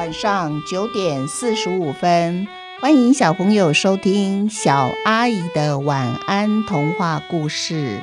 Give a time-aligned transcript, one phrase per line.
[0.00, 2.48] 晚上九点四十五分，
[2.80, 8.00] 欢迎小朋友收听小阿姨的晚安童话故事。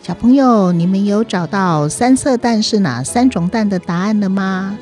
[0.00, 4.78] 小朋友，你们有找到三色蛋是哪三种蛋的答案了吗？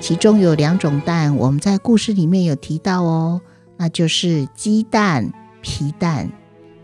[0.00, 3.40] 其中有两种蛋，我们在故事里面有提到哦，
[3.76, 6.30] 那就是鸡蛋、皮蛋。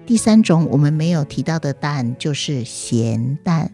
[0.05, 3.73] 第三种我们没有提到的蛋就是咸蛋。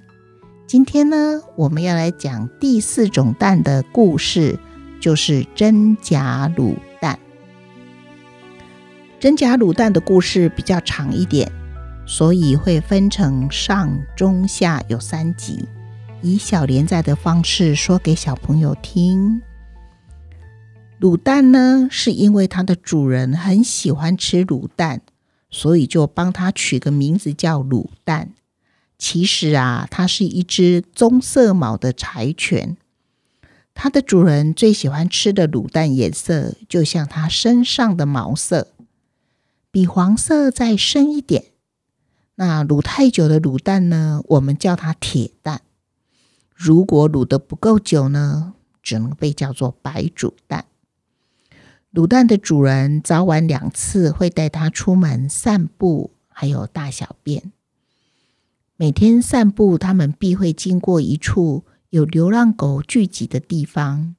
[0.67, 4.59] 今天呢，我们要来讲第四种蛋的故事，
[5.01, 7.19] 就是真假卤蛋。
[9.19, 11.51] 真假卤蛋的故事比较长一点。
[12.07, 15.69] 所以会分成上、中、下有三集，
[16.23, 19.41] 以小连载的方式说给小朋友听。
[21.01, 25.01] 卤蛋呢，是因为它的主人很喜欢吃卤蛋，
[25.49, 28.35] 所以就帮它取个名字叫卤蛋。
[28.99, 32.77] 其实啊，它是一只棕色毛的柴犬，
[33.73, 38.69] 它的主人最喜欢吃的卤蛋颜色，就像它身上的毛色，
[39.71, 41.45] 比黄色再深一点。
[42.35, 45.63] 那卤太久的卤蛋呢，我们叫它铁蛋。
[46.63, 50.67] 如果卤得不够久呢，只能被叫做白煮蛋。
[51.91, 57.51] 卤蛋的主人早晚两次会带它出门散步，还有大小便。
[58.77, 64.15] 每天散步，他们必会经过一处有流浪狗聚集的地方。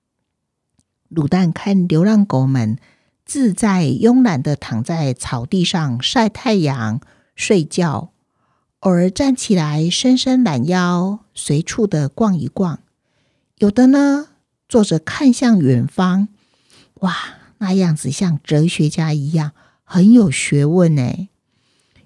[1.13, 2.79] 卤蛋看流浪狗们
[3.23, 6.99] 自在慵懒地躺在草地上晒太阳。
[7.35, 8.13] 睡觉，
[8.79, 12.83] 偶尔站起来伸伸懒腰，随处的逛一逛。
[13.57, 14.27] 有的呢，
[14.69, 16.27] 坐着看向远方，
[16.99, 17.15] 哇，
[17.57, 19.53] 那样子像哲学家一样，
[19.83, 21.29] 很有学问呢。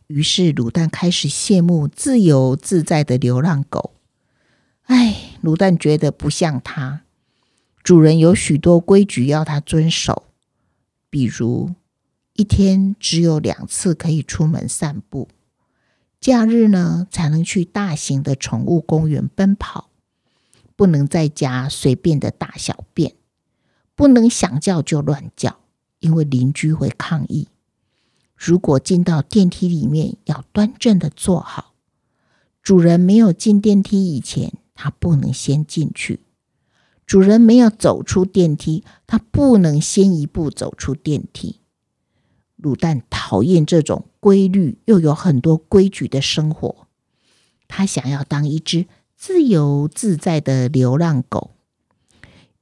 [0.08, 3.96] 于是卤蛋开始羡慕自由自在的流浪狗。
[4.84, 7.02] 哎，卤蛋觉得不像他，
[7.84, 10.28] 主人有许多规矩要他遵守，
[11.10, 11.76] 比如。
[12.38, 15.30] 一天只有两次可以出门散步，
[16.26, 19.92] 假日呢才能去大型的宠物公园奔跑，
[20.76, 23.14] 不能在家随便的大小便，
[23.94, 25.60] 不能想叫就乱叫，
[26.00, 27.50] 因为邻居会抗议。
[28.36, 31.76] 如果进到电梯里面，要端正的坐好。
[32.64, 36.22] 主人没有进电梯以前，他不能先进去；
[37.06, 41.60] 主人没有走出电梯，他不能先一步走出电梯。
[42.66, 46.88] 卤蛋讨厌这种规律又有很多规矩的生活，
[47.68, 51.52] 他想要当一只自由自在的流浪狗。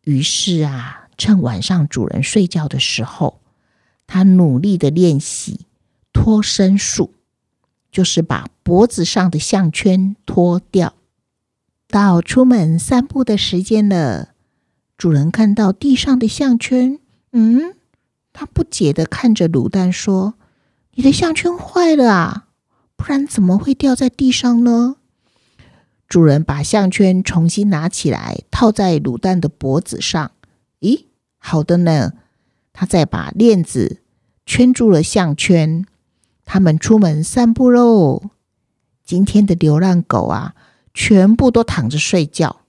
[0.04, 3.40] 于是啊，趁晚上主人睡觉的时候，
[4.06, 5.62] 他努力的练习
[6.12, 7.14] 脱身术，
[7.90, 10.96] 就是把脖子上的项圈脱掉。
[11.88, 14.34] 到出门散步的时间了，
[14.98, 17.00] 主人看到地上的项圈，
[17.32, 17.76] 嗯。
[18.34, 20.34] 他不解地看着卤蛋说
[20.96, 22.48] ：“你的项圈坏了啊？
[22.98, 24.98] 不然怎么会掉在地上呢？”
[26.10, 30.32] 主人把项圈重新拿起来，套在卤蛋的脖子上。
[30.82, 31.06] 咦，
[31.38, 32.14] 好的呢。
[32.76, 34.02] 他再把链子
[34.46, 35.86] 圈住了项圈。
[36.44, 38.32] 他们出门散步喽。
[39.04, 40.56] 今天的流浪狗啊，
[40.94, 42.62] 全部都躺着睡觉。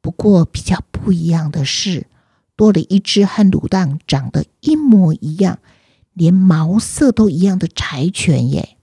[0.00, 2.06] 不过比较不一样的是。
[2.56, 5.58] 多了一只和卤蛋长得一模一样，
[6.14, 8.76] 连毛色都一样的柴犬耶。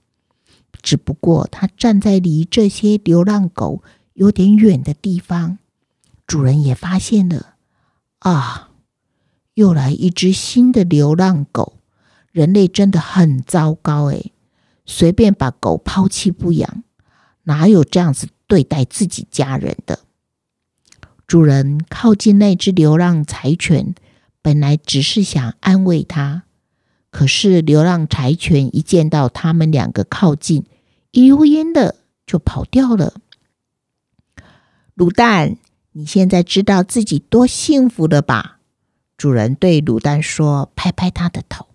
[0.80, 3.82] 只不过它站在离这些流浪狗
[4.12, 5.58] 有点远的地方，
[6.26, 7.54] 主人也发现了。
[8.20, 8.70] 啊，
[9.54, 11.74] 又来一只新的流浪狗！
[12.30, 14.32] 人类真的很糟糕诶，
[14.84, 16.82] 随便把狗抛弃不养，
[17.44, 20.00] 哪有这样子对待自己家人的？
[21.34, 23.96] 主人靠近那只流浪柴犬，
[24.40, 26.44] 本来只是想安慰它，
[27.10, 30.64] 可是流浪柴犬一见到他们两个靠近，
[31.10, 33.14] 一溜烟的就跑掉了。
[34.94, 35.56] 卤蛋，
[35.90, 38.60] 你现在知道自己多幸福了吧？
[39.16, 41.66] 主人对卤蛋说，拍拍他的头。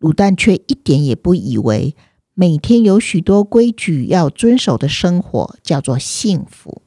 [0.00, 1.94] 卤蛋却一点也不以为
[2.34, 6.82] 每天有许多规矩要遵守的生活叫做幸福。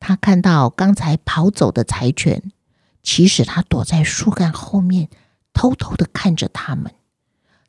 [0.00, 2.52] 他看到刚才跑走的柴犬，
[3.02, 5.08] 其实他躲在树干后面，
[5.52, 6.94] 偷偷的看着他们。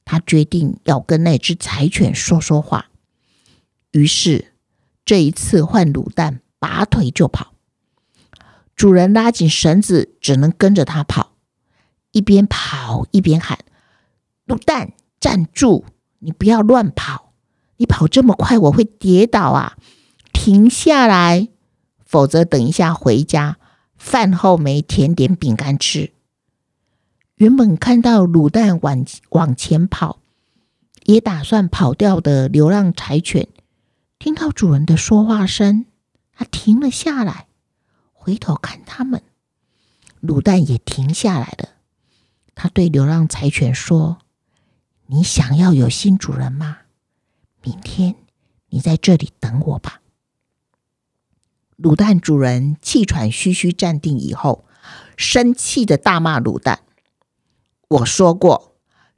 [0.05, 2.87] 他决定要跟那只柴犬说说话。
[3.91, 4.53] 于是
[5.05, 7.53] 这一次换卤蛋拔腿就跑。
[8.75, 11.33] 主人拉紧绳子，只能跟着他跑，
[12.11, 13.59] 一边跑一边喊
[14.47, 15.85] ：“卤蛋，站住！
[16.19, 17.33] 你不要乱跑，
[17.77, 19.77] 你跑这么快，我会跌倒啊！
[20.31, 21.49] 停下来，
[22.09, 23.57] 否则等一下回家，
[23.95, 26.11] 饭后没甜点饼干吃。”
[27.37, 30.19] 原本看到卤蛋往往前跑，
[31.05, 33.47] 也打算跑掉的流浪柴犬，
[34.17, 35.85] 听到主人的说话声，
[36.33, 37.45] 它停了下来。
[38.11, 39.21] 回头看他们，
[40.19, 41.69] 卤蛋也停下来了。
[42.55, 44.17] 他对流浪柴犬说
[45.07, 46.79] ：“你想要有新主人吗？
[47.61, 48.15] 明天
[48.69, 49.98] 你在这里等我吧。”
[51.81, 54.65] 卤蛋主人气喘吁吁站定以后，
[55.15, 56.79] 生气的大骂卤蛋
[57.87, 58.75] ：“我说过，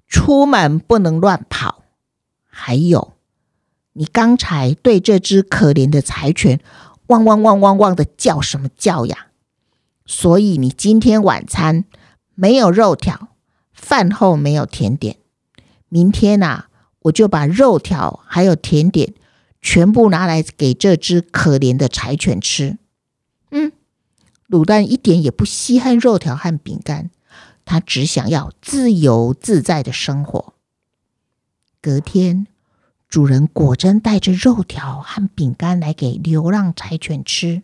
[0.08, 1.84] 出门不能乱跑。
[2.48, 3.14] 还有，
[3.94, 6.60] 你刚才对这只可怜的柴犬。”
[7.08, 9.28] 汪汪汪汪汪的叫什么叫呀？
[10.06, 11.84] 所以你今天晚餐
[12.36, 13.30] 没有肉条，
[13.74, 15.18] 饭后没有甜点。
[15.90, 16.68] 明天呐、
[17.02, 19.14] 我就把肉条还有甜点
[19.62, 22.78] 全部拿来给这只可怜的柴犬吃。
[23.52, 23.72] 嗯，
[24.50, 27.10] 卤蛋一点也不稀罕肉条和饼干，
[27.64, 30.54] 他只想要自由自在的生活。
[31.82, 32.48] 隔天。
[33.08, 37.62] 主人果真带着肉条和饼干来给流浪柴犬吃。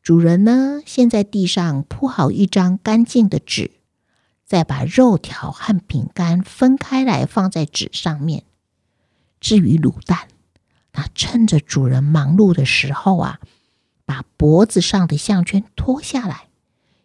[0.00, 3.72] 主人呢，先在地上铺好一张干净的纸，
[4.46, 8.44] 再把肉条和饼干分开来放在纸上面。
[9.40, 10.28] 至于卤蛋，
[11.14, 13.40] 趁着主人忙碌的时候啊，
[14.04, 16.48] 把脖子上的项圈脱下来，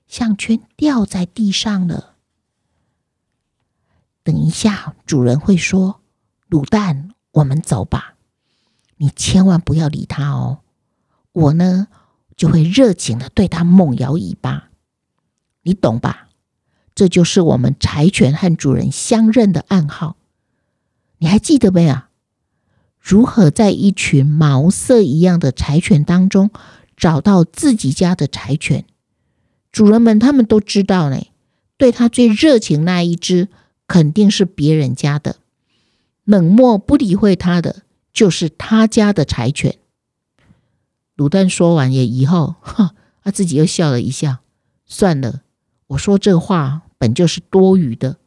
[0.07, 2.16] 项圈掉在地上了。
[4.24, 6.01] 等一下，主人会说
[6.50, 8.16] ：“卤蛋。”我们走吧，
[8.98, 10.62] 你千万不要理他哦。
[11.31, 11.88] 我呢，
[12.36, 14.72] 就会热情的对他猛摇尾巴，
[15.62, 16.28] 你懂吧？
[16.96, 20.18] 这就是我们柴犬和主人相认的暗号。
[21.19, 22.09] 你还记得没有？
[23.10, 26.52] 如何在一群毛色一样的柴犬当中
[26.96, 28.86] 找到自己家的柴犬？
[29.72, 31.20] 主人们他们都知道呢，
[31.76, 33.48] 对他最热情那一只
[33.88, 35.38] 肯定是别人家的。
[36.24, 37.82] 冷漠不理会他的，
[38.14, 39.80] 就是他家的柴犬。
[41.18, 44.42] 卤蛋说完也以后，哈，他自己又笑了一下。
[44.86, 45.42] 算了，
[45.88, 48.18] 我说这话本就是多余的。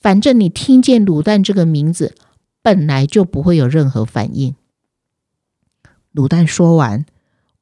[0.00, 2.14] 反正你听见卤蛋这个名字，
[2.64, 4.56] 本来就不会有任何反应。
[6.14, 7.04] 卤蛋说完，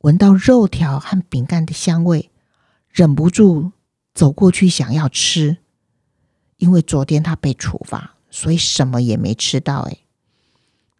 [0.03, 2.31] 闻到肉条和饼干的香味，
[2.89, 3.73] 忍不住
[4.15, 5.57] 走过去想要吃，
[6.59, 8.15] 因为昨天他被处罚。
[8.31, 9.99] 所以什么也没吃到哎。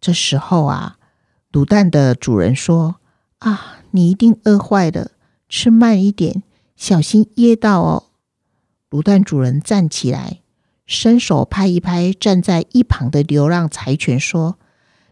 [0.01, 0.99] 这时候啊，
[1.53, 2.97] 卤蛋的主人说
[3.39, 5.11] ：“啊，你一定饿坏了，
[5.47, 6.43] 吃慢一点，
[6.75, 8.09] 小心噎到哦。”
[8.91, 10.41] 卤蛋主人站起来，
[10.85, 14.57] 伸手拍一拍站在一旁的流浪柴犬，说：“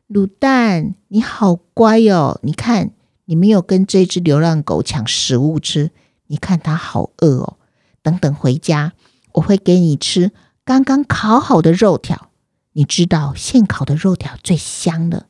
[0.10, 2.40] 卤蛋，你好乖哦！
[2.44, 2.92] 你看，
[3.26, 5.92] 你没有跟这只流浪狗抢食物吃，
[6.28, 7.58] 你看它好饿哦。
[8.02, 8.94] 等等回家，
[9.34, 10.32] 我会给你吃。”
[10.64, 12.30] 刚刚烤好的肉条，
[12.74, 15.26] 你知道现烤的肉条最香了。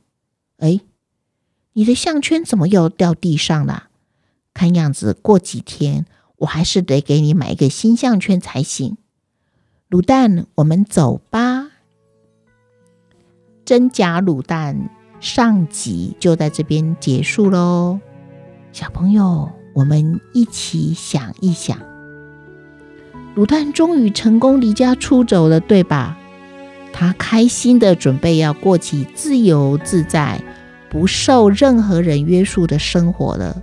[0.57, 0.81] 哎，
[1.73, 3.87] 你的项圈怎么又掉地上了？
[4.53, 6.05] 看样子过几天
[6.39, 8.97] 我还是得给你买一个新项圈才行。
[9.91, 11.67] 卤蛋，我们走吧。
[13.65, 17.99] 真假卤蛋上集就在这边结束喽。
[18.71, 21.77] 小朋友，我们一起想一想。
[23.35, 26.17] 卤蛋终于成功离家出走了，对吧？
[26.93, 30.41] 他开心的准备要过起自由自在、
[30.89, 33.61] 不受任何人约束的生活了。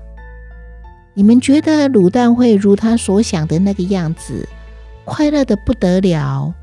[1.15, 4.47] 你们觉得卤蛋会如他所想的那个样子，
[5.09, 6.55] 快乐的不得了，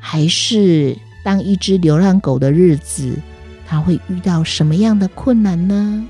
[0.00, 3.16] 还是当一只流浪狗的日子，
[3.64, 6.04] 他会遇到什么样的困难呢？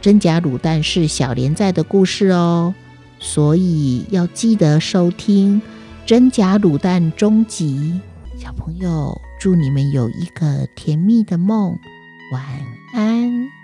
[0.00, 2.72] 真假卤蛋是小连载的故事哦。
[3.18, 5.60] 所以要记得收听
[6.06, 8.00] 《真假卤蛋》终集，
[8.38, 11.76] 小朋友，祝你们有一个甜蜜的梦，
[12.32, 12.44] 晚
[12.94, 13.57] 安。